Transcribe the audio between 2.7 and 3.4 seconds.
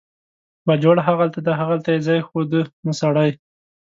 نه سړی.